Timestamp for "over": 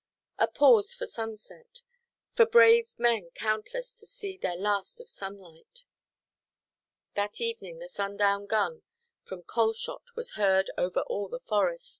10.75-11.01